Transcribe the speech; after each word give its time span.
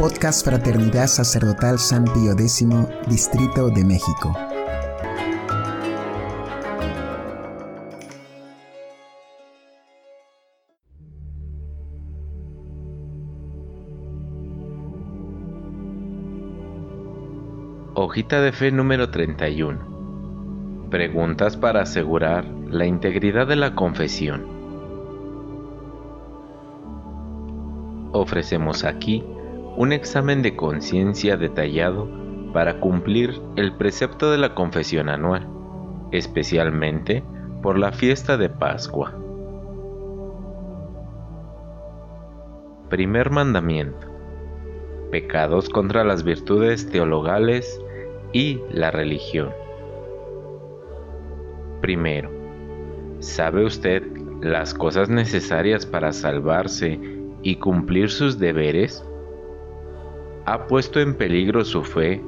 Podcast 0.00 0.46
Fraternidad 0.46 1.08
Sacerdotal 1.08 1.78
San 1.78 2.04
Pío 2.04 2.32
X, 2.32 2.66
Distrito 3.06 3.68
de 3.68 3.84
México. 3.84 4.34
Hojita 17.92 18.40
de 18.40 18.52
fe 18.52 18.72
número 18.72 19.10
31. 19.10 20.88
Preguntas 20.90 21.58
para 21.58 21.82
asegurar 21.82 22.46
la 22.46 22.86
integridad 22.86 23.46
de 23.46 23.56
la 23.56 23.74
confesión. 23.74 24.46
Ofrecemos 28.12 28.84
aquí 28.84 29.22
un 29.76 29.92
examen 29.92 30.42
de 30.42 30.56
conciencia 30.56 31.36
detallado 31.36 32.08
para 32.52 32.80
cumplir 32.80 33.40
el 33.56 33.74
precepto 33.76 34.30
de 34.30 34.38
la 34.38 34.54
confesión 34.54 35.08
anual, 35.08 35.46
especialmente 36.12 37.22
por 37.62 37.78
la 37.78 37.92
fiesta 37.92 38.36
de 38.36 38.48
Pascua. 38.48 39.14
Primer 42.88 43.30
mandamiento. 43.30 44.08
Pecados 45.10 45.68
contra 45.68 46.04
las 46.04 46.24
virtudes 46.24 46.88
teologales 46.90 47.80
y 48.32 48.60
la 48.70 48.90
religión. 48.90 49.50
Primero, 51.80 52.30
¿sabe 53.20 53.64
usted 53.64 54.02
las 54.40 54.74
cosas 54.74 55.08
necesarias 55.08 55.86
para 55.86 56.12
salvarse 56.12 56.98
y 57.42 57.56
cumplir 57.56 58.10
sus 58.10 58.38
deberes? 58.38 59.04
¿Ha 60.50 60.66
puesto 60.66 60.98
en 60.98 61.14
peligro 61.14 61.64
su 61.64 61.84
fe 61.84 62.20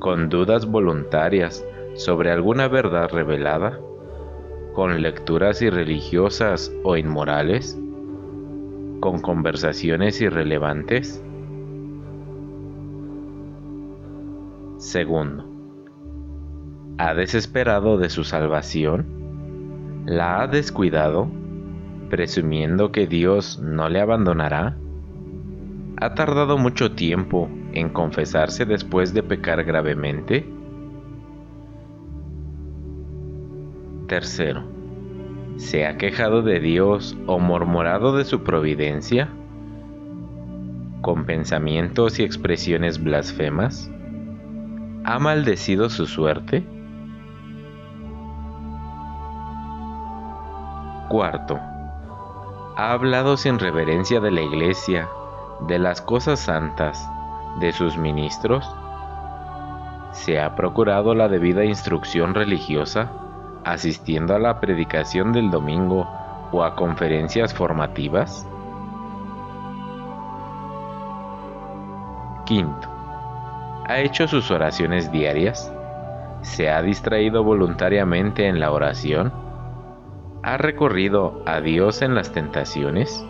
con 0.00 0.28
dudas 0.28 0.66
voluntarias 0.66 1.64
sobre 1.94 2.32
alguna 2.32 2.66
verdad 2.66 3.08
revelada? 3.12 3.78
¿Con 4.74 5.00
lecturas 5.00 5.62
irreligiosas 5.62 6.74
o 6.82 6.96
inmorales? 6.96 7.80
¿Con 8.98 9.20
conversaciones 9.20 10.20
irrelevantes? 10.20 11.22
Segundo, 14.78 15.44
¿ha 16.98 17.14
desesperado 17.14 17.98
de 17.98 18.10
su 18.10 18.24
salvación? 18.24 20.02
¿La 20.06 20.42
ha 20.42 20.48
descuidado, 20.48 21.28
presumiendo 22.08 22.90
que 22.90 23.06
Dios 23.06 23.60
no 23.62 23.88
le 23.88 24.00
abandonará? 24.00 24.76
¿Ha 25.98 26.14
tardado 26.14 26.58
mucho 26.58 26.96
tiempo 26.96 27.48
en 27.72 27.88
confesarse 27.88 28.64
después 28.64 29.14
de 29.14 29.22
pecar 29.22 29.64
gravemente? 29.64 30.46
Tercero, 34.06 34.64
¿se 35.56 35.86
ha 35.86 35.96
quejado 35.96 36.42
de 36.42 36.58
Dios 36.58 37.16
o 37.26 37.38
murmurado 37.38 38.16
de 38.16 38.24
su 38.24 38.42
providencia? 38.42 39.28
¿Con 41.00 41.24
pensamientos 41.26 42.18
y 42.18 42.24
expresiones 42.24 43.02
blasfemas? 43.02 43.90
¿Ha 45.04 45.18
maldecido 45.18 45.88
su 45.88 46.06
suerte? 46.06 46.66
Cuarto, 51.08 51.58
ha 52.76 52.92
hablado 52.92 53.36
sin 53.36 53.58
reverencia 53.58 54.20
de 54.20 54.30
la 54.30 54.42
iglesia, 54.42 55.08
de 55.66 55.78
las 55.78 56.00
cosas 56.00 56.40
santas, 56.40 57.08
de 57.58 57.72
sus 57.72 57.96
ministros. 57.96 58.68
¿Se 60.12 60.40
ha 60.40 60.54
procurado 60.54 61.14
la 61.14 61.28
debida 61.28 61.64
instrucción 61.64 62.34
religiosa, 62.34 63.10
asistiendo 63.64 64.34
a 64.34 64.38
la 64.38 64.60
predicación 64.60 65.32
del 65.32 65.50
domingo 65.50 66.08
o 66.52 66.62
a 66.62 66.76
conferencias 66.76 67.54
formativas? 67.54 68.46
Quinto, 72.44 72.90
¿Ha 73.90 74.02
hecho 74.02 74.28
sus 74.28 74.52
oraciones 74.52 75.10
diarias? 75.10 75.74
¿Se 76.42 76.70
ha 76.70 76.80
distraído 76.80 77.42
voluntariamente 77.42 78.46
en 78.46 78.60
la 78.60 78.70
oración? 78.70 79.32
¿Ha 80.44 80.58
recorrido 80.58 81.42
a 81.44 81.60
Dios 81.60 82.00
en 82.00 82.14
las 82.14 82.30
tentaciones? 82.30 83.26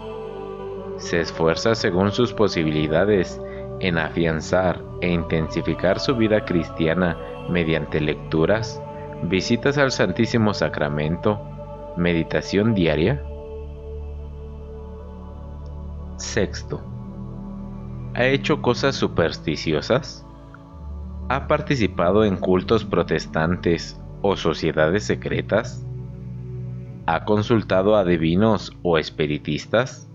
¿Se 0.99 1.19
esfuerza 1.22 1.75
según 1.75 2.12
sus 2.12 2.34
posibilidades 2.34 3.41
en 3.81 3.99
afianzar 3.99 4.83
e 5.01 5.09
intensificar 5.09 5.99
su 5.99 6.17
vida 6.17 6.45
cristiana 6.45 7.17
mediante 7.49 8.01
lecturas, 8.01 8.81
visitas 9.25 9.79
al 9.79 9.91
Santísimo 9.91 10.55
Sacramento, 10.55 11.41
meditación 11.97 12.75
diaria? 12.75 13.23
Sexto. 16.17 16.83
¿Ha 18.15 18.27
hecho 18.27 18.61
cosas 18.61 18.97
supersticiosas? 18.97 20.27
¿Ha 21.29 21.47
participado 21.47 22.25
en 22.25 22.37
cultos 22.37 22.85
protestantes 22.85 24.01
o 24.21 24.37
sociedades 24.37 25.05
secretas? 25.05 25.87
¿Ha 27.07 27.25
consultado 27.25 27.97
a 27.97 28.05
divinos 28.05 28.73
o 28.83 28.99
espiritistas? 28.99 30.09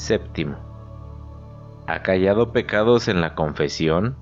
Séptimo. 0.00 0.56
¿Ha 1.86 2.00
callado 2.00 2.52
pecados 2.52 3.06
en 3.06 3.20
la 3.20 3.34
confesión? 3.34 4.16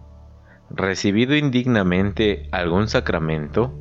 ¿Recibido 0.71 1.37
indignamente 1.37 2.49
algún 2.51 2.89
sacramento? 2.89 3.73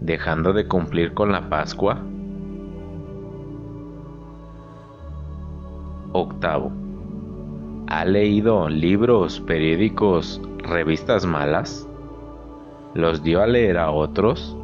¿Dejando 0.00 0.52
de 0.52 0.68
cumplir 0.68 1.14
con 1.14 1.32
la 1.32 1.48
Pascua? 1.48 2.04
Octavo 6.12 6.70
¿Ha 7.88 8.04
leído 8.04 8.68
libros, 8.68 9.40
periódicos, 9.40 10.40
revistas 10.58 11.26
malas? 11.26 11.88
¿Los 12.94 13.24
dio 13.24 13.42
a 13.42 13.48
leer 13.48 13.78
a 13.78 13.90
otros? 13.90 14.56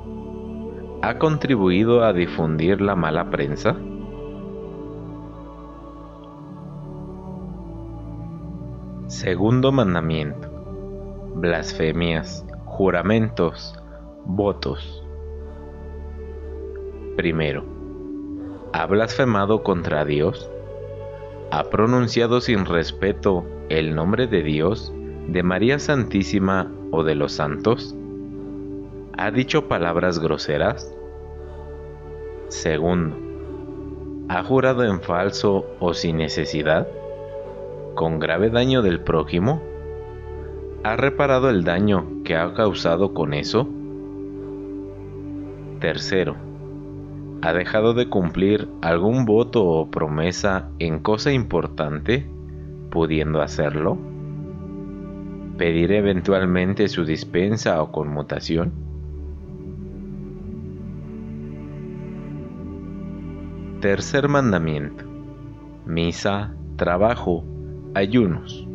¿Ha 1.02 1.18
contribuido 1.18 2.04
a 2.04 2.12
difundir 2.12 2.80
la 2.80 2.94
mala 2.94 3.28
prensa? 3.28 3.76
Segundo 9.24 9.72
mandamiento. 9.72 10.50
Blasfemias, 11.36 12.44
juramentos, 12.66 13.74
votos. 14.26 15.02
Primero. 17.16 17.64
¿Ha 18.74 18.84
blasfemado 18.84 19.62
contra 19.62 20.04
Dios? 20.04 20.50
ha 21.50 21.64
pronunciado 21.70 22.42
sin 22.42 22.66
respeto 22.66 23.46
el 23.70 23.94
nombre 23.94 24.26
de 24.26 24.42
Dios, 24.42 24.92
de 25.28 25.42
María 25.42 25.78
Santísima 25.78 26.70
o 26.90 27.02
de 27.02 27.14
los 27.14 27.32
santos? 27.32 27.96
¿Ha 29.16 29.30
dicho 29.30 29.68
palabras 29.68 30.18
groseras? 30.18 30.94
Segundo, 32.48 33.16
¿ha 34.28 34.44
jurado 34.44 34.84
en 34.84 35.00
falso 35.00 35.64
o 35.80 35.94
sin 35.94 36.18
necesidad? 36.18 36.86
¿Con 37.94 38.18
grave 38.18 38.50
daño 38.50 38.82
del 38.82 39.00
prójimo? 39.00 39.62
¿Ha 40.82 40.96
reparado 40.96 41.48
el 41.48 41.62
daño 41.62 42.24
que 42.24 42.34
ha 42.34 42.52
causado 42.52 43.14
con 43.14 43.34
eso? 43.34 43.68
Tercero, 45.78 46.34
ha 47.40 47.52
dejado 47.52 47.94
de 47.94 48.08
cumplir 48.08 48.68
algún 48.82 49.24
voto 49.24 49.64
o 49.64 49.90
promesa 49.92 50.70
en 50.80 50.98
cosa 50.98 51.30
importante, 51.30 52.28
pudiendo 52.90 53.40
hacerlo, 53.40 53.96
pedir 55.56 55.92
eventualmente 55.92 56.88
su 56.88 57.04
dispensa 57.04 57.80
o 57.80 57.92
conmutación. 57.92 58.72
Tercer 63.80 64.28
mandamiento. 64.28 65.04
Misa, 65.86 66.54
trabajo, 66.76 67.44
ayunos. 67.94 68.66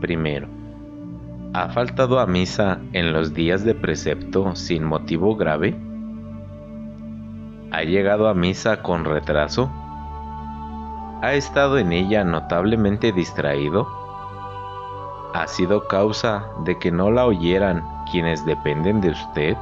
Primero 0.00 0.48
¿Ha 1.54 1.68
faltado 1.68 2.18
a 2.18 2.26
misa 2.26 2.80
en 2.94 3.12
los 3.12 3.34
días 3.34 3.62
de 3.62 3.74
precepto 3.74 4.56
sin 4.56 4.84
motivo 4.84 5.36
grave? 5.36 5.76
¿Ha 7.70 7.82
llegado 7.82 8.28
a 8.28 8.34
misa 8.34 8.82
con 8.82 9.04
retraso? 9.04 9.70
¿Ha 11.20 11.34
estado 11.34 11.76
en 11.76 11.92
ella 11.92 12.24
notablemente 12.24 13.12
distraído? 13.12 13.86
¿Ha 15.34 15.46
sido 15.46 15.86
causa 15.88 16.46
de 16.64 16.78
que 16.78 16.90
no 16.90 17.10
la 17.10 17.26
oyeran 17.26 17.84
quienes 18.10 18.46
dependen 18.46 19.02
de 19.02 19.10
usted? 19.10 19.56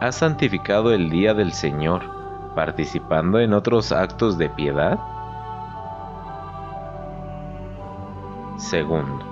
¿Ha 0.00 0.12
santificado 0.12 0.94
el 0.94 1.10
día 1.10 1.34
del 1.34 1.52
Señor 1.52 2.21
participando 2.54 3.38
en 3.38 3.52
otros 3.52 3.92
actos 3.92 4.38
de 4.38 4.48
piedad? 4.50 4.98
Segundo, 8.56 9.24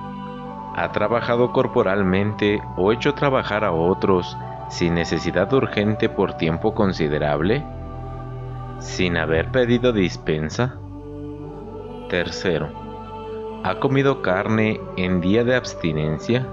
¿ha 0.77 0.91
trabajado 0.93 1.53
corporalmente 1.53 2.63
o 2.77 2.93
hecho 2.93 3.15
trabajar 3.15 3.65
a 3.65 3.73
otros 3.73 4.37
sin 4.69 4.95
necesidad 4.95 5.53
urgente 5.53 6.09
por 6.09 6.35
tiempo 6.35 6.75
considerable? 6.75 7.65
¿Sin 8.79 9.17
haber 9.17 9.51
pedido 9.51 9.93
dispensa? 9.93 10.77
Tercero, 12.09 12.71
¿ha 13.63 13.79
comido 13.79 14.23
carne 14.23 14.81
en 14.97 15.21
día 15.21 15.45
de 15.45 15.55
abstinencia? 15.55 16.47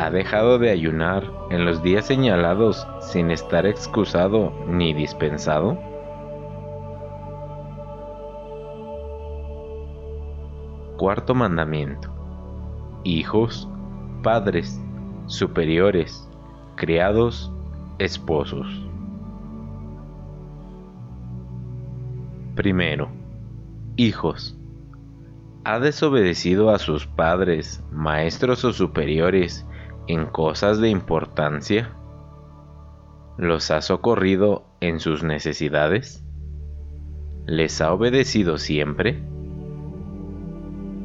¿Ha 0.00 0.08
dejado 0.08 0.58
de 0.58 0.70
ayunar 0.70 1.30
en 1.50 1.66
los 1.66 1.82
días 1.82 2.06
señalados 2.06 2.88
sin 3.02 3.30
estar 3.30 3.66
excusado 3.66 4.50
ni 4.66 4.94
dispensado? 4.94 5.78
Cuarto 10.96 11.34
mandamiento. 11.34 12.08
Hijos, 13.04 13.68
padres, 14.22 14.80
superiores, 15.26 16.26
criados, 16.76 17.52
esposos. 17.98 18.66
Primero, 22.54 23.10
hijos. 23.96 24.56
¿Ha 25.64 25.78
desobedecido 25.78 26.70
a 26.70 26.78
sus 26.78 27.06
padres, 27.06 27.84
maestros 27.92 28.64
o 28.64 28.72
superiores 28.72 29.66
en 30.06 30.26
cosas 30.26 30.80
de 30.80 30.88
importancia? 30.88 31.96
¿Los 33.36 33.70
ha 33.70 33.80
socorrido 33.80 34.66
en 34.80 35.00
sus 35.00 35.22
necesidades? 35.22 36.24
¿Les 37.46 37.80
ha 37.80 37.92
obedecido 37.92 38.58
siempre? 38.58 39.22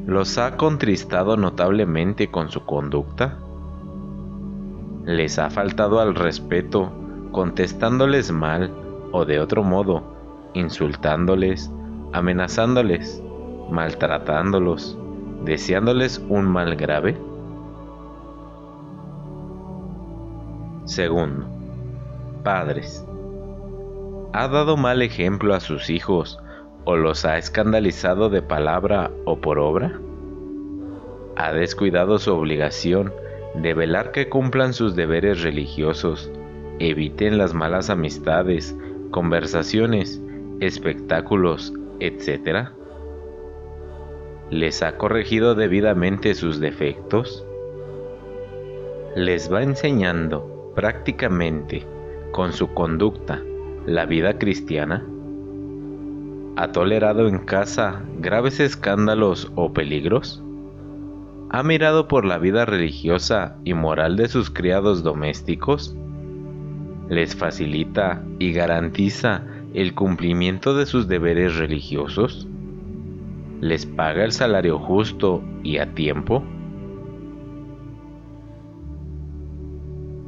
¿Los 0.06 0.38
ha 0.38 0.58
contristado 0.58 1.38
notablemente 1.38 2.30
con 2.30 2.50
su 2.50 2.66
conducta? 2.66 3.40
¿Les 5.06 5.40
ha 5.40 5.50
faltado 5.50 6.00
al 6.00 6.14
respeto 6.14 6.92
contestándoles 7.32 8.32
mal 8.32 8.72
o 9.12 9.26
de 9.26 9.40
otro 9.40 9.64
modo, 9.64 10.04
insultándoles, 10.54 11.72
amenazándoles, 12.12 13.24
maltratándolos, 13.72 14.98
deseándoles 15.44 16.24
un 16.30 16.46
mal 16.46 16.76
grave? 16.76 17.18
Segundo, 20.86 21.48
padres. 22.44 23.04
¿Ha 24.34 24.48
dado 24.48 24.78
mal 24.78 25.02
ejemplo 25.02 25.56
a 25.56 25.60
sus 25.60 25.90
hijos 25.90 26.38
o 26.84 26.96
los 26.96 27.26
ha 27.26 27.40
escandalizado 27.40 28.30
de 28.30 28.44
palabra 28.44 29.10
o 29.26 29.42
por 29.42 29.58
obra? 29.58 30.00
¿Ha 31.38 31.54
descuidado 31.54 32.20
su 32.20 32.36
obligación 32.36 33.12
de 33.56 33.74
velar 33.74 34.12
que 34.12 34.30
cumplan 34.30 34.74
sus 34.74 34.96
deberes 34.96 35.42
religiosos, 35.42 36.32
eviten 36.78 37.40
las 37.40 37.56
malas 37.56 37.90
amistades, 37.90 38.78
conversaciones, 39.10 40.22
espectáculos, 40.60 41.74
etc.? 42.00 42.70
¿Les 44.52 44.84
ha 44.84 45.00
corregido 45.00 45.56
debidamente 45.56 46.36
sus 46.36 46.60
defectos? 46.60 47.44
¿Les 49.16 49.52
va 49.52 49.64
enseñando 49.64 50.55
prácticamente 50.76 51.86
con 52.32 52.54
su 52.54 52.74
conducta 52.74 53.42
la 53.86 54.06
vida 54.06 54.38
cristiana? 54.38 55.06
¿Ha 56.58 56.72
tolerado 56.72 57.28
en 57.28 57.40
casa 57.40 58.04
graves 58.20 58.60
escándalos 58.60 59.52
o 59.56 59.74
peligros? 59.74 60.44
¿Ha 61.50 61.64
mirado 61.64 62.08
por 62.08 62.26
la 62.26 62.38
vida 62.38 62.66
religiosa 62.66 63.56
y 63.64 63.74
moral 63.74 64.18
de 64.18 64.28
sus 64.28 64.50
criados 64.50 65.04
domésticos? 65.04 65.96
¿Les 67.10 67.36
facilita 67.36 68.24
y 68.40 68.52
garantiza 68.52 69.44
el 69.74 69.94
cumplimiento 69.94 70.76
de 70.76 70.86
sus 70.86 71.08
deberes 71.08 71.56
religiosos? 71.56 72.48
¿Les 73.62 73.86
paga 73.86 74.26
el 74.26 74.32
salario 74.32 74.80
justo 74.80 75.44
y 75.64 75.78
a 75.78 75.94
tiempo? 75.94 76.44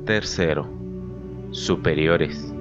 Tercero, 0.07 0.69
superiores. 1.51 2.55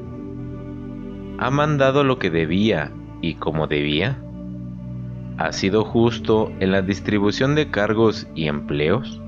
¿Ha 1.38 1.48
mandado 1.48 2.02
lo 2.02 2.18
que 2.18 2.28
debía 2.28 2.90
y 3.20 3.34
como 3.34 3.68
debía? 3.68 4.20
¿Ha 5.38 5.52
sido 5.52 5.84
justo 5.84 6.50
en 6.58 6.72
la 6.72 6.82
distribución 6.82 7.54
de 7.54 7.70
cargos 7.70 8.26
y 8.34 8.48
empleos? 8.48 9.22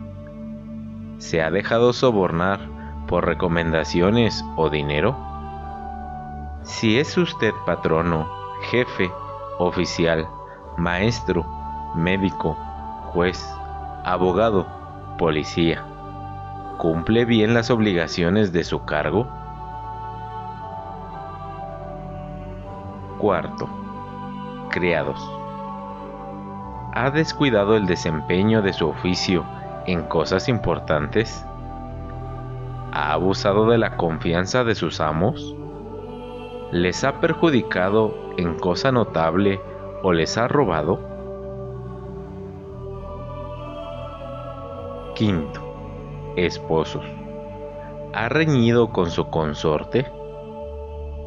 ¿Se 1.18 1.42
ha 1.42 1.52
dejado 1.52 1.92
sobornar 1.92 2.58
por 3.06 3.24
recomendaciones 3.24 4.44
o 4.56 4.68
dinero? 4.68 5.16
Si 6.64 6.98
es 6.98 7.16
usted 7.16 7.52
patrono, 7.66 8.28
jefe, 8.72 9.12
oficial, 9.60 10.26
maestro, 10.76 11.46
médico, 11.94 12.54
juez, 13.12 13.48
abogado, 14.04 14.66
policía, 15.18 15.84
¿cumple 16.78 17.24
bien 17.24 17.54
las 17.54 17.70
obligaciones 17.70 18.52
de 18.52 18.62
su 18.62 18.84
cargo? 18.84 19.26
Cuarto, 23.18 23.68
criados. 24.70 25.20
¿Ha 26.94 27.10
descuidado 27.10 27.76
el 27.76 27.86
desempeño 27.86 28.62
de 28.62 28.72
su 28.72 28.88
oficio 28.88 29.44
en 29.86 30.04
cosas 30.04 30.48
importantes? 30.48 31.44
¿Ha 32.92 33.12
abusado 33.12 33.68
de 33.68 33.78
la 33.78 33.96
confianza 33.96 34.62
de 34.62 34.76
sus 34.76 35.00
amos? 35.00 35.56
¿Les 36.70 37.02
ha 37.02 37.20
perjudicado 37.20 38.14
en 38.36 38.54
cosa 38.54 38.92
notable 38.92 39.60
o 40.04 40.12
les 40.12 40.38
ha 40.38 40.46
robado? 40.46 41.00
Quinto, 45.16 45.67
esposos. 46.46 47.04
¿Ha 48.14 48.28
reñido 48.28 48.90
con 48.90 49.10
su 49.10 49.28
consorte? 49.28 50.06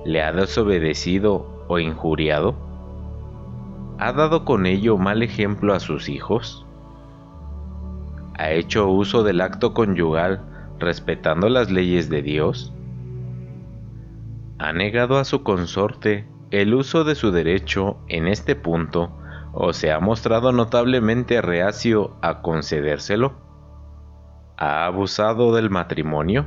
¿Le 0.05 0.21
ha 0.23 0.31
desobedecido 0.31 1.65
o 1.67 1.79
injuriado? 1.79 2.55
¿Ha 3.99 4.13
dado 4.13 4.45
con 4.45 4.65
ello 4.65 4.97
mal 4.97 5.21
ejemplo 5.21 5.73
a 5.73 5.79
sus 5.79 6.09
hijos? 6.09 6.65
¿Ha 8.37 8.51
hecho 8.51 8.87
uso 8.87 9.23
del 9.23 9.41
acto 9.41 9.73
conyugal 9.73 10.41
respetando 10.79 11.49
las 11.49 11.69
leyes 11.69 12.09
de 12.09 12.23
Dios? 12.23 12.73
¿Ha 14.57 14.73
negado 14.73 15.17
a 15.17 15.23
su 15.23 15.43
consorte 15.43 16.27
el 16.49 16.73
uso 16.73 17.03
de 17.03 17.15
su 17.15 17.31
derecho 17.31 17.97
en 18.07 18.27
este 18.27 18.55
punto 18.55 19.11
o 19.53 19.73
se 19.73 19.91
ha 19.91 19.99
mostrado 19.99 20.51
notablemente 20.51 21.41
reacio 21.41 22.15
a 22.21 22.41
concedérselo? 22.41 23.50
¿Ha 24.63 24.85
abusado 24.85 25.55
del 25.55 25.71
matrimonio? 25.71 26.45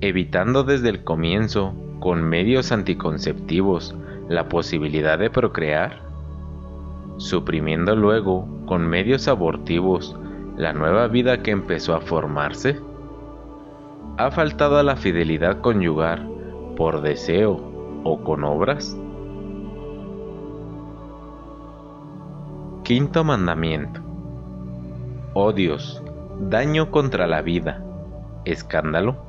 Evitando 0.00 0.64
desde 0.64 0.88
el 0.88 1.04
comienzo 1.04 1.74
con 2.00 2.22
medios 2.22 2.72
anticonceptivos 2.72 3.94
la 4.30 4.48
posibilidad 4.48 5.18
de 5.18 5.28
procrear, 5.28 6.00
suprimiendo 7.18 7.94
luego 7.94 8.48
con 8.64 8.86
medios 8.86 9.28
abortivos 9.28 10.16
la 10.56 10.72
nueva 10.72 11.08
vida 11.08 11.42
que 11.42 11.50
empezó 11.50 11.94
a 11.94 12.00
formarse? 12.00 12.80
¿Ha 14.16 14.30
faltado 14.30 14.78
a 14.78 14.82
la 14.82 14.96
fidelidad 14.96 15.60
conyugal 15.60 16.26
por 16.74 17.02
deseo 17.02 18.00
o 18.04 18.24
con 18.24 18.44
obras? 18.44 18.96
Quinto 22.82 23.24
mandamiento. 23.24 24.00
Odios, 25.34 26.02
daño 26.40 26.90
contra 26.90 27.26
la 27.26 27.42
vida, 27.42 27.84
escándalo 28.44 29.28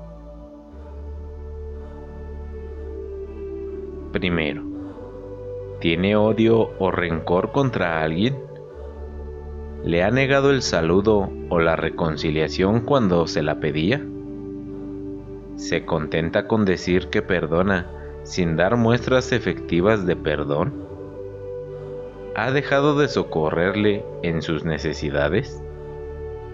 Primero, 4.12 4.64
¿tiene 5.80 6.16
odio 6.16 6.72
o 6.80 6.90
rencor 6.90 7.52
contra 7.52 8.02
alguien? 8.02 8.36
¿Le 9.84 10.02
ha 10.02 10.10
negado 10.10 10.50
el 10.50 10.64
saludo 10.64 11.30
o 11.50 11.60
la 11.60 11.76
reconciliación 11.76 12.82
cuando 12.82 13.28
se 13.28 13.44
la 13.44 13.60
pedía? 13.60 14.04
¿Se 15.58 15.86
contenta 15.86 16.48
con 16.48 16.66
decir 16.66 17.10
que 17.10 17.22
perdona 17.22 17.88
sin 18.24 18.56
dar 18.56 18.78
muestras 18.78 19.32
efectivas 19.32 20.08
de 20.08 20.16
perdón? 20.16 20.74
¿Ha 22.36 22.50
dejado 22.50 22.98
de 22.98 23.10
socorrerle 23.10 24.04
en 24.24 24.42
sus 24.42 24.66
necesidades? 24.66 25.62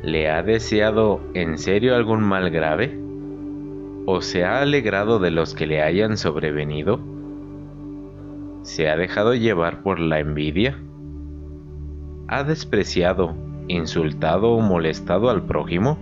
¿Le 0.05 0.29
ha 0.29 0.43
deseado 0.43 1.19
en 1.33 1.57
serio 1.57 1.95
algún 1.95 2.21
mal 2.21 2.49
grave? 2.49 2.97
¿O 4.05 4.21
se 4.21 4.45
ha 4.45 4.61
alegrado 4.61 5.19
de 5.19 5.31
los 5.31 5.53
que 5.55 5.67
le 5.67 5.81
hayan 5.81 6.15
sobrevenido? 6.15 7.15
se 8.65 8.89
ha 8.89 8.97
dejado 8.97 9.35
llevar 9.35 9.83
por 9.83 9.99
la 9.99 10.19
envidia, 10.19 10.79
ha 12.27 12.43
despreciado, 12.43 13.35
insultado 13.67 14.53
o 14.53 14.59
molestado 14.59 15.29
al 15.29 15.43
prójimo, 15.43 15.99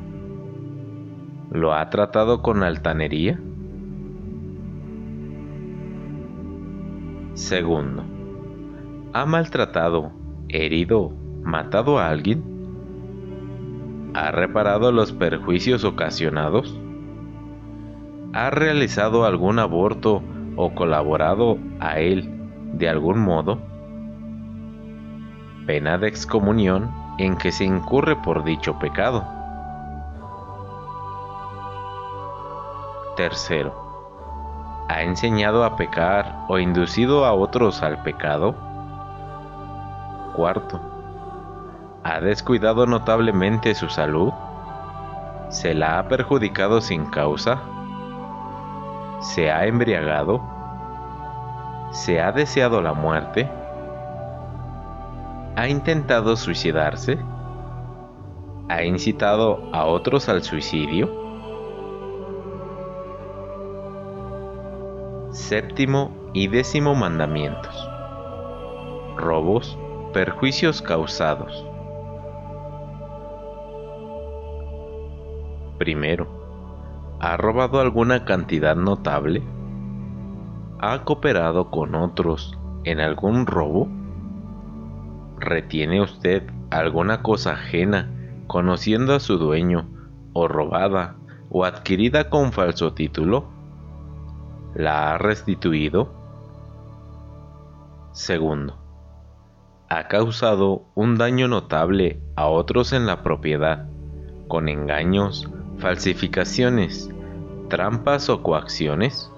lo 1.51 1.74
ha 1.74 1.89
tratado 1.89 2.41
con 2.41 2.63
altanería. 2.63 3.38
Segundo, 7.33 8.05
ha 9.12 9.25
maltratado, 9.25 10.13
herido, 10.48 11.12
matado 11.43 12.00
a 12.00 12.07
alguien. 12.07 12.52
¿Ha 14.15 14.29
reparado 14.29 14.91
los 14.91 15.12
perjuicios 15.12 15.84
ocasionados? 15.84 16.79
¿Ha 18.34 18.51
realizado 18.51 19.25
algún 19.25 19.58
aborto 19.58 20.22
o 20.55 20.75
colaborado 20.75 21.58
a 21.79 22.00
él 22.00 22.29
de 22.74 22.89
algún 22.89 23.20
modo? 23.20 23.60
Pena 25.65 25.98
de 25.98 26.10
excomunión 26.10 26.91
en 27.17 27.38
que 27.38 27.51
se 27.51 27.65
incurre 27.65 28.15
por 28.15 28.43
dicho 28.43 28.77
pecado. 28.77 29.25
Tercero, 33.15 33.74
¿ha 34.89 35.01
enseñado 35.01 35.63
a 35.63 35.75
pecar 35.75 36.46
o 36.50 36.60
inducido 36.60 37.25
a 37.25 37.34
otros 37.34 37.82
al 37.82 38.03
pecado? 38.03 38.55
Cuarto, 40.36 40.92
¿ha 42.03 42.19
descuidado 42.19 42.86
notablemente 42.86 43.74
su 43.75 43.89
salud? 43.89 44.31
¿Se 45.50 45.74
la 45.74 46.00
ha 46.00 46.07
perjudicado 46.07 46.81
sin 46.81 47.05
causa? 47.05 47.62
¿Se 49.22 49.51
ha 49.51 49.65
embriagado? 49.65 50.41
¿Se 51.91 52.22
ha 52.22 52.31
deseado 52.31 52.81
la 52.81 52.93
muerte? 52.93 53.50
¿Ha 55.55 55.67
intentado 55.67 56.36
suicidarse? 56.36 57.19
¿Ha 58.67 58.83
incitado 58.83 59.69
a 59.72 59.86
otros 59.86 60.27
al 60.27 60.43
suicidio? 60.43 61.10
Séptimo 65.31 66.12
y 66.33 66.48
décimo 66.48 66.95
mandamientos. 66.95 67.89
Robos 69.15 69.77
Perjuicios 70.13 70.83
causados. 70.83 71.65
Primero, 75.84 77.18
¿ha 77.20 77.36
robado 77.36 77.82
alguna 77.82 78.24
cantidad 78.24 78.74
notable? 78.74 79.44
¿Ha 80.80 81.04
cooperado 81.04 81.72
con 81.72 81.94
otros 81.94 82.58
en 82.86 83.02
algún 83.02 83.46
robo? 83.46 83.90
¿Retiene 85.40 86.02
usted 86.02 86.44
alguna 86.70 87.22
cosa 87.22 87.52
ajena 87.52 88.10
conociendo 88.48 89.13
a 89.13 89.20
su 89.20 89.38
dueño 89.38 89.90
o 90.32 90.48
robada 90.48 91.18
o 91.50 91.66
adquirida 91.66 92.30
con 92.30 92.54
falso 92.54 92.94
título? 92.94 93.44
¿La 94.75 95.12
ha 95.12 95.18
restituido? 95.18 96.13
Segundo, 98.13 98.78
ha 99.90 100.08
causado 100.08 100.86
un 100.96 101.18
daño 101.18 101.50
notable 101.50 102.22
a 102.38 102.48
otros 102.48 102.94
en 102.94 103.06
la 103.06 103.22
propiedad, 103.22 103.90
con 104.48 104.70
engaños, 104.70 105.50
falsificaciones, 105.84 107.10
trampas 107.68 108.30
o 108.30 108.42
coacciones? 108.42 109.30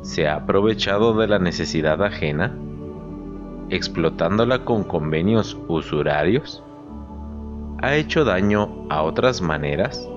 ¿Se 0.00 0.26
ha 0.26 0.36
aprovechado 0.36 1.12
de 1.18 1.28
la 1.28 1.38
necesidad 1.38 2.02
ajena, 2.02 2.56
explotándola 3.68 4.64
con 4.64 4.84
convenios 4.84 5.58
usurarios? 5.68 6.62
¿Ha 7.82 7.96
hecho 7.96 8.24
daño 8.24 8.86
a 8.88 9.02
otras 9.02 9.42
maneras? 9.42 10.08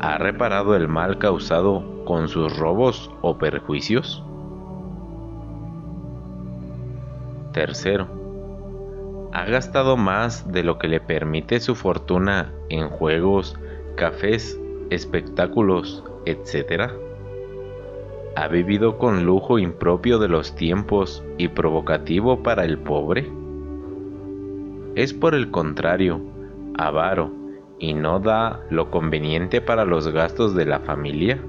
¿Ha 0.00 0.18
reparado 0.18 0.76
el 0.76 0.86
mal 0.86 1.16
causado 1.16 2.04
con 2.04 2.28
sus 2.28 2.54
robos 2.58 3.10
o 3.22 3.38
perjuicios? 3.38 4.22
Tercero, 7.54 8.06
ha 9.32 9.46
gastado 9.46 9.96
más 9.96 10.52
de 10.52 10.62
lo 10.62 10.78
que 10.78 10.88
le 10.88 11.00
permite 11.00 11.58
su 11.58 11.74
fortuna 11.74 12.52
en 12.68 12.90
juegos, 12.90 13.58
cafés, 13.96 14.58
espectáculos, 14.90 16.04
etc. 16.26 16.92
¿Ha 18.36 18.48
vivido 18.48 18.98
con 18.98 19.24
lujo 19.24 19.58
impropio 19.58 20.18
de 20.18 20.28
los 20.28 20.54
tiempos 20.54 21.24
y 21.38 21.48
provocativo 21.48 22.42
para 22.42 22.64
el 22.64 22.78
pobre? 22.78 23.30
Es 24.94 25.14
por 25.14 25.34
el 25.34 25.50
contrario, 25.50 26.20
avaro 26.76 27.32
y 27.78 27.94
no 27.94 28.20
da 28.20 28.60
lo 28.70 28.90
conveniente 28.90 29.60
para 29.60 29.84
los 29.84 30.08
gastos 30.08 30.54
de 30.54 30.66
la 30.66 30.80
familia? 30.80 31.42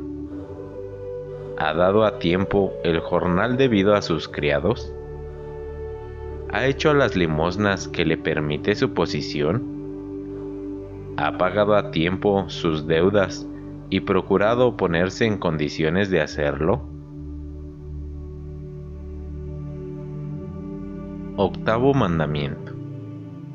¿Ha 1.58 1.74
dado 1.74 2.06
a 2.06 2.18
tiempo 2.18 2.74
el 2.84 3.00
jornal 3.02 3.58
debido 3.58 3.94
a 3.94 4.02
sus 4.02 4.28
criados? 4.28 4.94
¿Ha 6.50 6.66
hecho 6.66 6.94
las 6.94 7.16
limosnas 7.16 7.88
que 7.88 8.06
le 8.06 8.18
permite 8.18 8.76
su 8.76 8.94
posición? 8.94 9.71
¿Ha 11.18 11.38
pagado 11.38 11.76
a 11.76 11.92
tiempo 11.92 12.50
sus 12.50 12.88
deudas 12.88 13.48
y 13.90 14.00
procurado 14.02 14.78
ponerse 14.78 15.26
en 15.26 15.38
condiciones 15.38 16.10
de 16.10 16.22
hacerlo? 16.22 16.82
Octavo 21.38 21.94
mandamiento. 21.94 22.74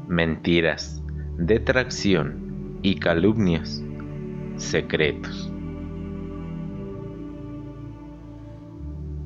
Mentiras, 0.09 1.03
detracción 1.39 2.79
y 2.83 2.97
calumnias, 2.97 3.83
secretos. 4.57 5.53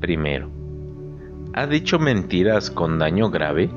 Primero 0.00 0.60
¿Ha 1.52 1.66
dicho 1.66 1.98
mentiras 1.98 2.70
con 2.70 3.00
daño 3.00 3.28
grave? 3.28 3.68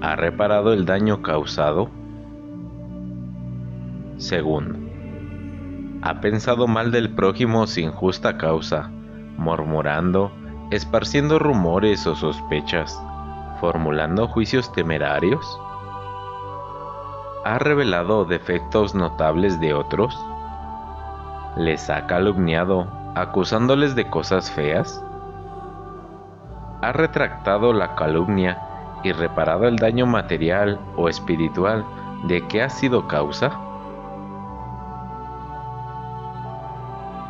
¿Ha 0.00 0.14
reparado 0.14 0.72
el 0.72 0.86
daño 0.86 1.20
causado? 1.20 1.90
Segundo, 4.26 4.76
¿ha 6.02 6.20
pensado 6.20 6.66
mal 6.66 6.90
del 6.90 7.14
prójimo 7.14 7.68
sin 7.68 7.92
justa 7.92 8.36
causa, 8.36 8.90
murmurando, 9.36 10.32
esparciendo 10.72 11.38
rumores 11.38 12.08
o 12.08 12.16
sospechas, 12.16 13.00
formulando 13.60 14.26
juicios 14.26 14.72
temerarios? 14.72 15.46
¿Ha 17.44 17.56
revelado 17.60 18.24
defectos 18.24 18.96
notables 18.96 19.60
de 19.60 19.74
otros? 19.74 20.18
¿Les 21.56 21.88
ha 21.88 22.08
calumniado 22.08 22.88
acusándoles 23.14 23.94
de 23.94 24.10
cosas 24.10 24.50
feas? 24.50 25.00
ha 26.82 26.90
retractado 26.90 27.72
la 27.72 27.94
calumnia 27.94 28.60
y 29.04 29.12
reparado 29.12 29.68
el 29.68 29.76
daño 29.76 30.04
material 30.04 30.80
o 30.96 31.08
espiritual 31.08 31.84
de 32.24 32.44
que 32.48 32.60
ha 32.62 32.70
sido 32.70 33.06
causa? 33.06 33.65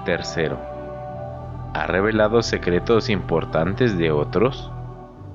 Tercero, 0.07 0.57
¿ha 1.75 1.87
revelado 1.87 2.41
secretos 2.41 3.11
importantes 3.11 3.99
de 3.99 4.13
otros, 4.13 4.71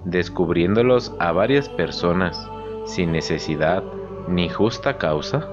descubriéndolos 0.05 1.13
a 1.19 1.31
varias 1.33 1.69
personas 1.69 2.49
sin 2.85 3.11
necesidad 3.11 3.83
ni 4.29 4.49
justa 4.49 4.97
causa? 4.97 5.47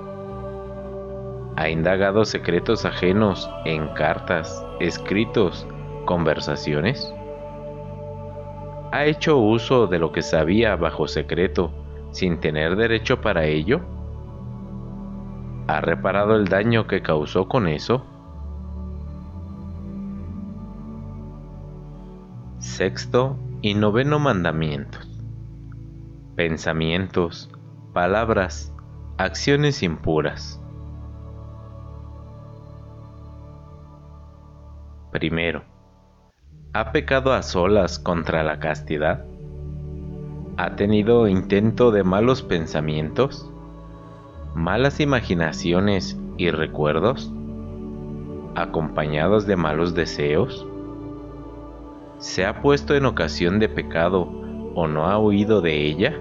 ¿Ha 1.57 1.69
indagado 1.69 2.25
secretos 2.25 2.85
ajenos 2.85 3.51
en 3.65 3.89
cartas, 3.89 4.65
escritos, 4.79 5.67
conversaciones? 6.07 7.13
ha 8.93 9.05
hecho 9.05 9.37
uso 9.37 9.87
de 9.87 9.99
lo 9.99 10.13
que 10.13 10.23
sabía 10.23 10.77
bajo 10.77 11.09
secreto 11.09 11.73
sin 12.11 12.41
tener 12.41 12.77
derecho 12.77 13.21
para 13.21 13.45
ello? 13.45 13.81
¿Ha 15.67 15.81
reparado 15.81 16.37
el 16.37 16.47
daño 16.47 16.87
que 16.87 17.03
causó 17.03 17.49
con 17.49 17.69
eso? 17.69 18.18
Sexto 22.79 23.37
y 23.61 23.75
noveno 23.75 24.21
mandamientos. 24.21 25.05
Pensamientos, 26.37 27.51
palabras, 27.93 28.73
acciones 29.17 29.83
impuras. 29.83 30.63
Primero, 35.11 35.65
¿Ha 36.73 36.93
pecado 36.93 37.33
a 37.33 37.43
solas 37.43 37.99
contra 37.99 38.45
la 38.45 38.61
castidad? 38.61 39.25
¿Ha 40.57 40.77
tenido 40.77 41.27
intento 41.27 41.91
de 41.91 42.05
malos 42.05 42.43
pensamientos? 42.43 43.51
¿Malas 44.55 45.01
imaginaciones 45.01 46.17
y 46.37 46.53
recuerdos? 46.53 47.33
¿Acompañados 48.55 49.49
de 49.49 49.57
malos 49.57 49.97
deseos? 49.97 50.68
¿Se 52.19 52.45
ha 52.45 52.63
puesto 52.63 52.97
en 52.97 53.07
ocasión 53.07 53.61
de 53.61 53.69
pecado 53.69 54.29
o 54.75 54.89
no 54.89 55.07
ha 55.07 55.21
huido 55.21 55.61
de 55.61 55.87
ella? 55.87 56.19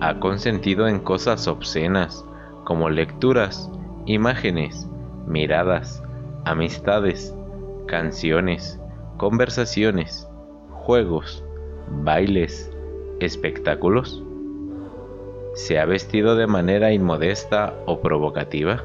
¿Ha 0.00 0.18
consentido 0.18 0.88
en 0.88 0.98
cosas 0.98 1.46
obscenas 1.46 2.24
como 2.64 2.90
lecturas, 2.90 3.70
imágenes, 4.06 4.88
miradas, 5.24 6.02
amistades, 6.44 7.32
canciones, 7.86 8.80
conversaciones, 9.18 10.28
juegos, 10.72 11.44
bailes, 12.02 12.72
espectáculos? 13.20 14.20
¿Se 15.54 15.78
ha 15.78 15.84
vestido 15.84 16.34
de 16.34 16.48
manera 16.48 16.92
inmodesta 16.92 17.76
o 17.86 18.00
provocativa? 18.00 18.82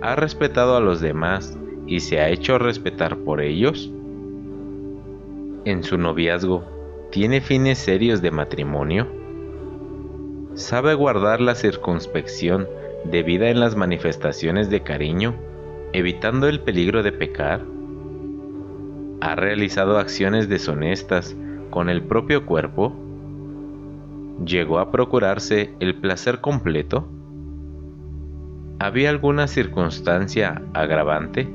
¿Ha 0.00 0.16
respetado 0.16 0.74
a 0.74 0.80
los 0.80 1.02
demás 1.02 1.58
y 1.86 2.00
se 2.00 2.18
ha 2.20 2.30
hecho 2.30 2.58
respetar 2.58 3.18
por 3.18 3.42
ellos? 3.42 3.92
En 5.64 5.84
su 5.84 5.96
noviazgo, 5.96 6.64
¿tiene 7.12 7.40
fines 7.40 7.78
serios 7.78 8.20
de 8.20 8.32
matrimonio? 8.32 9.06
¿Sabe 10.54 10.94
guardar 10.94 11.40
la 11.40 11.54
circunspección 11.54 12.66
debida 13.04 13.48
en 13.48 13.60
las 13.60 13.76
manifestaciones 13.76 14.70
de 14.70 14.82
cariño, 14.82 15.36
evitando 15.92 16.48
el 16.48 16.58
peligro 16.62 17.04
de 17.04 17.12
pecar? 17.12 17.64
¿Ha 19.20 19.36
realizado 19.36 19.98
acciones 19.98 20.48
deshonestas 20.48 21.36
con 21.70 21.88
el 21.88 22.02
propio 22.02 22.44
cuerpo? 22.44 22.92
¿Llegó 24.44 24.80
a 24.80 24.90
procurarse 24.90 25.76
el 25.78 25.94
placer 25.94 26.40
completo? 26.40 27.06
¿Había 28.80 29.10
alguna 29.10 29.46
circunstancia 29.46 30.60
agravante? 30.74 31.48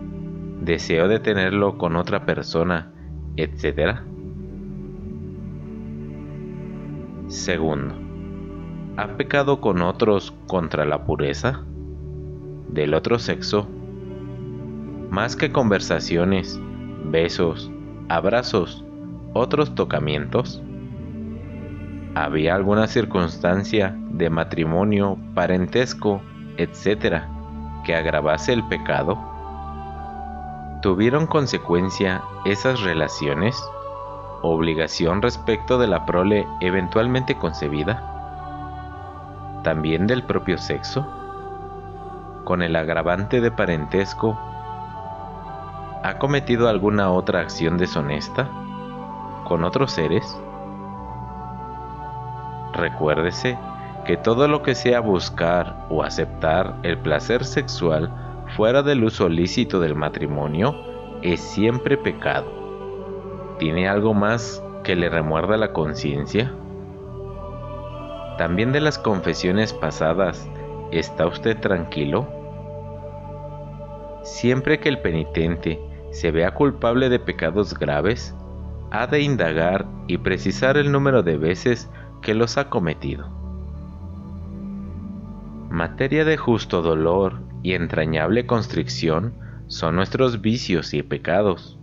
¿Deseo 0.62 1.10
de 1.10 1.20
tenerlo 1.20 1.78
con 1.78 1.98
otra 1.98 2.26
persona, 2.26 2.94
etcétera? 3.38 4.04
Segundo, 7.28 7.96
¿ha 8.98 9.08
pecado 9.18 9.62
con 9.62 9.82
otros 9.82 10.34
contra 10.48 10.86
la 10.86 11.06
pureza? 11.06 11.64
Del 12.70 12.94
otro 12.94 13.20
sexo, 13.20 13.68
más 15.10 15.36
que 15.36 15.52
conversaciones, 15.52 16.60
besos, 17.06 17.72
abrazos, 18.10 18.84
otros 19.34 19.74
tocamientos? 19.76 20.62
¿Había 22.16 22.56
alguna 22.56 22.88
circunstancia 22.88 23.96
de 24.12 24.30
matrimonio, 24.30 25.18
parentesco, 25.34 26.22
etcétera, 26.58 27.30
que 27.86 27.96
agravase 27.96 28.54
el 28.54 28.68
pecado? 28.68 29.37
¿Tuvieron 30.88 31.28
consecuencia 31.28 32.24
esas 32.46 32.80
relaciones? 32.80 33.62
¿Obligación 34.42 35.22
respecto 35.22 35.78
de 35.78 35.86
la 35.86 36.06
prole 36.06 36.48
eventualmente 36.62 37.38
concebida? 37.38 38.02
¿También 39.66 40.08
del 40.08 40.24
propio 40.24 40.58
sexo? 40.58 41.06
¿Con 42.46 42.62
el 42.62 42.74
agravante 42.78 43.42
de 43.42 43.52
parentesco? 43.52 44.40
¿Ha 46.04 46.16
cometido 46.20 46.70
alguna 46.70 47.12
otra 47.12 47.42
acción 47.42 47.78
deshonesta? 47.78 48.48
¿Con 49.44 49.66
otros 49.66 49.92
seres? 49.92 50.40
Recuérdese 52.72 53.60
que 54.06 54.16
todo 54.16 54.48
lo 54.48 54.64
que 54.64 54.74
sea 54.74 55.02
buscar 55.02 55.86
o 55.90 56.02
aceptar 56.02 56.76
el 56.84 56.98
placer 56.98 57.44
sexual 57.44 58.10
fuera 58.58 58.82
del 58.82 59.04
uso 59.04 59.30
lícito 59.30 59.80
del 59.80 59.94
matrimonio 59.94 60.76
es 61.22 61.40
siempre 61.40 61.96
pecado. 61.96 63.56
¿Tiene 63.60 63.88
algo 63.88 64.16
más 64.16 64.64
que 64.84 64.96
le 64.96 65.10
remuerda 65.10 65.58
la 65.58 65.74
conciencia? 65.74 66.52
¿También 68.40 68.72
de 68.72 68.82
las 68.82 68.98
confesiones 68.98 69.74
pasadas 69.74 70.50
está 70.92 71.28
usted 71.28 71.60
tranquilo? 71.60 72.28
Siempre 74.24 74.80
que 74.80 74.90
el 74.90 75.02
penitente 75.02 75.80
se 76.10 76.32
vea 76.32 76.56
culpable 76.56 77.10
de 77.10 77.20
pecados 77.20 77.78
graves, 77.78 78.34
ha 78.90 79.06
de 79.06 79.22
indagar 79.22 79.86
y 80.08 80.18
precisar 80.18 80.78
el 80.78 80.92
número 80.92 81.22
de 81.22 81.38
veces 81.38 81.92
que 82.24 82.34
los 82.34 82.58
ha 82.58 82.72
cometido. 82.72 83.30
Materia 85.70 86.26
de 86.26 86.38
justo 86.38 86.82
dolor 86.82 87.47
y 87.68 87.74
entrañable 87.74 88.46
constricción 88.46 89.34
son 89.68 89.98
nuestros 89.98 90.40
vicios 90.40 90.94
y 90.94 91.04
pecados, 91.04 91.78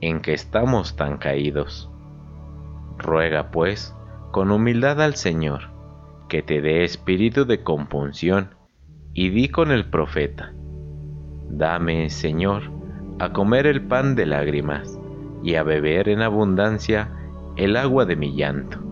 en 0.00 0.20
que 0.20 0.32
estamos 0.32 0.96
tan 0.96 1.18
caídos. 1.18 1.90
Ruega, 2.96 3.50
pues, 3.50 3.94
con 4.32 4.50
humildad 4.50 5.02
al 5.02 5.14
Señor, 5.14 5.64
que 6.30 6.42
te 6.42 6.62
dé 6.62 6.84
espíritu 6.84 7.44
de 7.44 7.62
compunción, 7.62 8.54
y 9.12 9.28
di 9.28 9.50
con 9.50 9.72
el 9.72 9.90
profeta, 9.90 10.54
Dame, 11.50 12.08
Señor, 12.08 12.62
a 13.18 13.34
comer 13.34 13.66
el 13.66 13.82
pan 13.82 14.14
de 14.14 14.24
lágrimas, 14.24 14.98
y 15.42 15.56
a 15.56 15.62
beber 15.62 16.08
en 16.08 16.22
abundancia 16.22 17.10
el 17.56 17.76
agua 17.76 18.06
de 18.06 18.16
mi 18.16 18.34
llanto 18.34 18.85